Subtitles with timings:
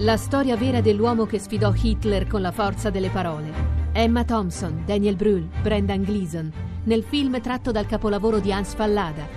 [0.00, 3.52] La storia vera dell'uomo che sfidò Hitler con la forza delle parole.
[3.92, 6.50] Emma Thompson, Daniel Brühl, Brendan Gleeson,
[6.84, 9.28] nel film tratto dal capolavoro di Hans Fallada.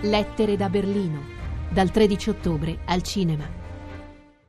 [0.00, 1.20] Lettere da Berlino,
[1.68, 3.57] dal 13 ottobre al cinema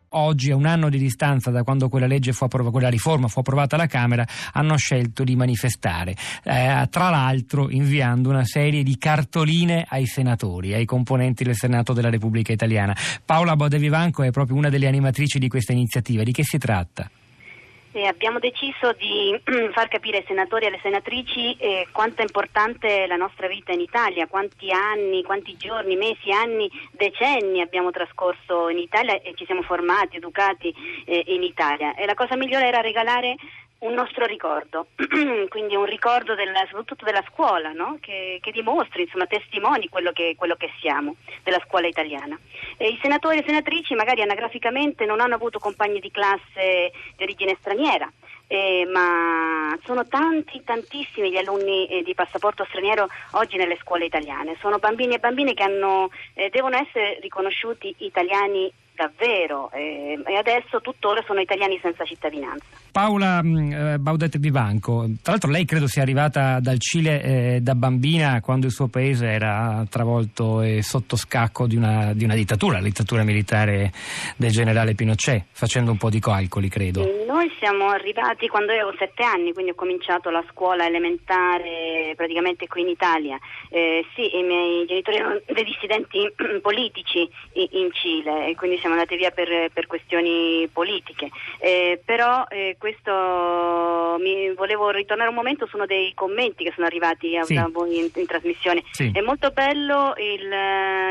[0.09, 3.39] oggi, a un anno di distanza da quando quella, legge fu approvata, quella riforma fu
[3.39, 9.85] approvata alla Camera, hanno scelto di manifestare, eh, tra l'altro inviando una serie di cartoline
[9.87, 12.95] ai senatori, ai componenti del Senato della Repubblica Italiana.
[13.25, 16.23] Paola Bodevivanco è proprio una delle animatrici di questa iniziativa.
[16.23, 17.09] Di che si tratta?
[17.91, 19.39] E abbiamo deciso di
[19.73, 23.79] far capire ai senatori e alle senatrici eh, quanto è importante la nostra vita in
[23.79, 29.63] Italia, quanti anni, quanti giorni, mesi, anni, decenni abbiamo trascorso in Italia e ci siamo
[29.63, 30.73] formati, educati
[31.05, 31.95] eh, in Italia.
[31.95, 33.35] E la cosa migliore era regalare
[33.79, 34.87] un nostro ricordo,
[35.47, 37.97] quindi un ricordo della, soprattutto della scuola, no?
[38.01, 42.37] che, che, dimostri, insomma, testimoni quello che, quello che siamo, della scuola italiana.
[42.77, 47.55] E I senatori e senatrici magari anagraficamente non hanno avuto compagni di classe di origine
[47.59, 48.11] straniera,
[48.51, 54.57] eh, ma sono tanti, tantissimi gli alunni eh, di passaporto straniero oggi nelle scuole italiane.
[54.59, 60.81] Sono bambini e bambine che hanno, eh, devono essere riconosciuti italiani davvero eh, e adesso
[60.81, 62.65] tuttora sono italiani senza cittadinanza.
[62.91, 67.75] Paola mm, eh, Baudet Vivanco, tra l'altro lei credo sia arrivata dal Cile eh, da
[67.75, 72.79] bambina quando il suo paese era travolto e sotto scacco di una, di una, dittatura,
[72.79, 73.91] la dittatura militare
[74.35, 77.18] del generale Pinochet, facendo un po' di calcoli credo.
[77.29, 82.81] Noi siamo arrivati quando avevo sette anni, quindi ho cominciato la scuola elementare praticamente qui
[82.81, 83.37] in Italia.
[83.69, 86.27] Eh, sì, i miei genitori erano dei dissidenti
[86.59, 94.17] politici in Cile, quindi siamo andati via per, per questioni politiche, eh, però eh, questo
[94.19, 97.63] mi volevo ritornare un momento su uno dei commenti che sono arrivati a, sì.
[97.71, 98.83] voi in, in trasmissione.
[98.89, 99.11] Sì.
[99.13, 100.51] È molto bello il,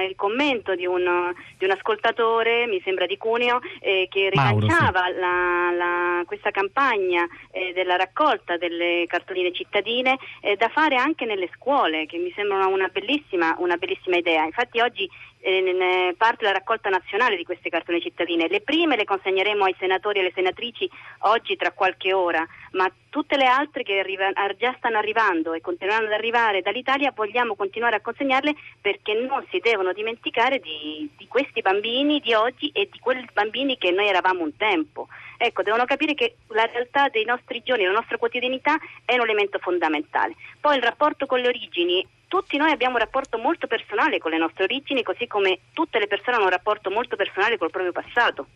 [0.08, 5.20] il commento di un, di un, ascoltatore, mi sembra di Cuneo, eh, che rilanciava sì.
[5.20, 11.48] la, la, questa campagna eh, della raccolta delle cartoline cittadine eh, da fare anche nelle
[11.54, 14.44] scuole, che mi sembra una, bellissima, una bellissima idea.
[14.44, 15.08] Infatti oggi
[15.40, 18.48] eh, parte la raccolta nazionale di queste cartone cittadine.
[18.48, 20.88] Le prime le consegneremo ai senatori e alle senatrici
[21.20, 26.06] oggi tra qualche ora, ma tutte le altre che arriva, già stanno arrivando e continueranno
[26.06, 31.62] ad arrivare dall'Italia vogliamo continuare a consegnarle perché non si devono dimenticare di, di questi
[31.62, 35.08] bambini di oggi e di quei bambini che noi eravamo un tempo.
[35.40, 39.58] Ecco, devono capire che la realtà dei nostri giorni, la nostra quotidianità è un elemento
[39.58, 40.34] fondamentale.
[40.60, 44.38] Poi il rapporto con le origini tutti noi abbiamo un rapporto molto personale con le
[44.38, 48.46] nostre origini, così come tutte le persone hanno un rapporto molto personale col proprio passato.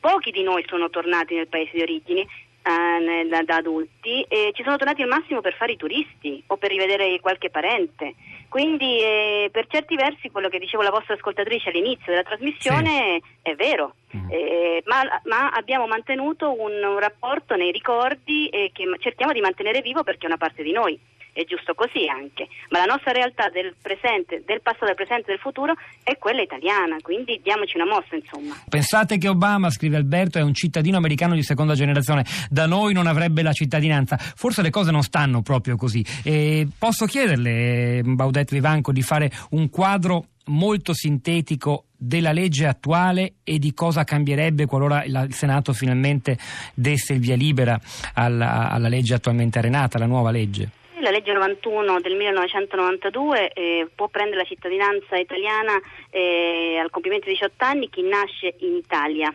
[0.00, 2.26] Pochi di noi sono tornati nel paese di origine
[2.62, 6.56] eh, da, da, adulti e ci sono tornati al massimo per fare i turisti o
[6.56, 8.14] per rivedere qualche parente.
[8.48, 13.50] Quindi eh, per certi versi quello che dicevo la vostra ascoltatrice all'inizio della trasmissione sì.
[13.50, 14.30] è vero, mm.
[14.30, 20.02] eh, ma, ma, abbiamo mantenuto un, un rapporto nei ricordi che cerchiamo di mantenere vivo
[20.02, 20.98] perché è una parte di noi
[21.38, 25.34] è giusto così anche, ma la nostra realtà del presente, del passato, del presente e
[25.34, 28.60] del futuro è quella italiana, quindi diamoci una mossa insomma.
[28.68, 33.06] Pensate che Obama, scrive Alberto, è un cittadino americano di seconda generazione, da noi non
[33.06, 36.04] avrebbe la cittadinanza, forse le cose non stanno proprio così.
[36.24, 43.60] E posso chiederle, Baudet Vivanco, di fare un quadro molto sintetico della legge attuale e
[43.60, 46.36] di cosa cambierebbe qualora il Senato finalmente
[46.74, 47.78] desse il via libera
[48.14, 50.70] alla, alla legge attualmente arenata, la nuova legge?
[51.00, 57.34] La legge 91 del 1992 eh, può prendere la cittadinanza italiana eh, al compimento di
[57.34, 59.32] 18 anni chi nasce in Italia.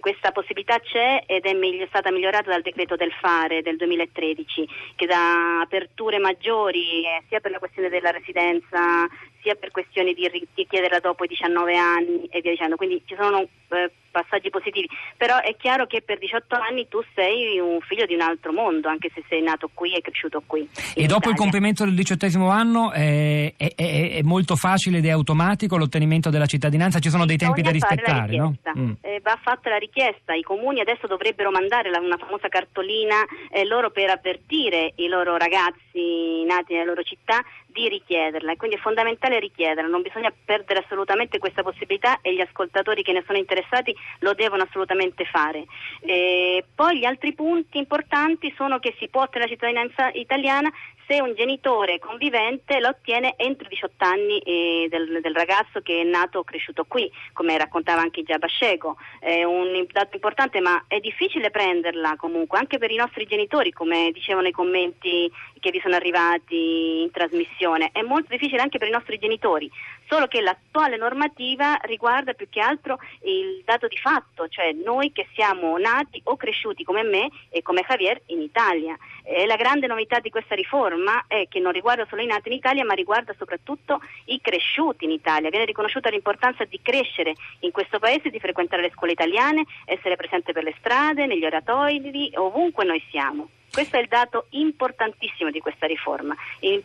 [0.00, 5.06] Questa possibilità c'è ed è meglio, stata migliorata dal decreto del fare del 2013 che
[5.06, 9.08] dà aperture maggiori eh, sia per la questione della residenza
[9.48, 12.76] sia per questioni di richiederla dopo i 19 anni e via dicendo.
[12.76, 14.86] Quindi ci sono eh, passaggi positivi,
[15.16, 18.88] però è chiaro che per 18 anni tu sei un figlio di un altro mondo,
[18.88, 20.68] anche se sei nato qui e cresciuto qui.
[20.94, 21.30] E dopo Italia.
[21.30, 26.30] il compimento del diciottesimo anno eh, è, è, è, molto facile ed è automatico l'ottenimento
[26.30, 26.98] della cittadinanza?
[26.98, 28.54] Ci sono dei tempi da rispettare, no?
[28.76, 28.92] Mm.
[29.00, 33.16] Eh, va fatta la richiesta, i comuni adesso dovrebbero mandare la, una famosa cartolina
[33.50, 38.76] eh, loro per avvertire i loro ragazzi nati nelle loro città di richiederla e quindi
[38.76, 43.38] è fondamentale richiederla, non bisogna perdere assolutamente questa possibilità e gli ascoltatori che ne sono
[43.38, 45.64] interessati lo devono assolutamente fare.
[46.00, 50.70] E poi gli altri punti importanti sono che si può ottenere la cittadinanza italiana
[51.08, 56.02] se un genitore convivente lo ottiene entro i 18 anni eh, del, del, ragazzo che
[56.02, 58.98] è nato o cresciuto qui, come raccontava anche Già Bascego.
[59.18, 64.10] È un dato importante, ma è difficile prenderla comunque, anche per i nostri genitori, come
[64.12, 67.88] dicevano i commenti che vi sono arrivati in trasmissione.
[67.90, 69.70] È molto difficile anche per i nostri genitori.
[70.08, 75.26] solo che l'attuale normativa riguarda più che altro il dato di fatto, cioè noi che
[75.34, 78.96] siamo nati o cresciuti come me e come Javier in Italia.
[79.22, 82.54] E la grande novità di questa riforma è che non riguarda solo i nati in
[82.54, 85.50] Italia, ma riguarda soprattutto i cresciuti in Italia.
[85.50, 90.52] Viene riconosciuta l'importanza di crescere in questo paese, di frequentare le scuole italiane, essere presente
[90.52, 93.48] per le strade, negli oratori, ovunque noi siamo.
[93.70, 96.34] Questo è il dato importantissimo di questa riforma,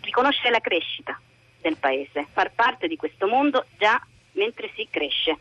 [0.02, 1.20] riconoscere la crescita
[1.62, 4.00] del paese, far parte di questo mondo già
[4.34, 5.38] mentre si cresce.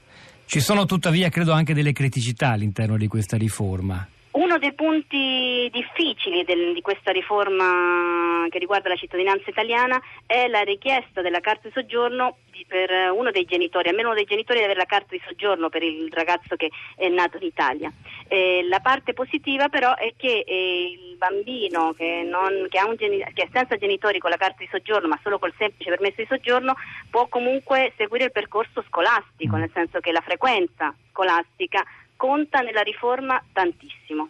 [0.47, 4.07] Ci sono tuttavia, credo, anche delle criticità all'interno di questa riforma.
[4.53, 10.61] Uno dei punti difficili del, di questa riforma che riguarda la cittadinanza italiana è la
[10.61, 14.65] richiesta della carta di soggiorno di, per uno dei genitori, almeno uno dei genitori di
[14.67, 17.91] avere la carta di soggiorno per il ragazzo che è nato in Italia.
[18.29, 23.45] Eh, la parte positiva però è che eh, il bambino che, non, che, geni- che,
[23.45, 26.75] è senza genitori con la carta di soggiorno ma solo col semplice permesso di soggiorno
[27.09, 31.83] può comunque seguire il percorso scolastico, nel senso che la frequenza scolastica
[32.17, 34.29] conta nella riforma tantissimo.